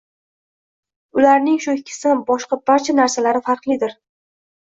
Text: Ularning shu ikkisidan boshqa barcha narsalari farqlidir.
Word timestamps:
Ularning 1.19 1.59
shu 1.65 1.75
ikkisidan 1.81 2.23
boshqa 2.31 2.59
barcha 2.71 2.97
narsalari 3.01 3.45
farqlidir. 3.51 3.93